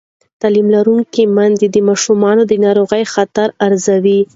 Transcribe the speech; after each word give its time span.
تعلیم 0.41 0.67
لرونکې 0.75 1.23
میندې 1.35 1.67
د 1.71 1.77
ماشومانو 1.87 2.43
د 2.47 2.53
ناروغۍ 2.65 3.03
خطر 3.13 3.47
ارزوي. 3.65 4.19